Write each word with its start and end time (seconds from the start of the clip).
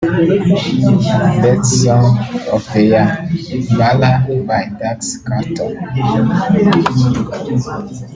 Best 1.43 1.69
Song 1.83 2.07
of 2.55 2.63
the 2.73 2.81
year- 2.89 3.15
Baala 3.79 4.11
by 4.47 4.63
Daxx 4.79 5.01
Kartel 5.27 5.69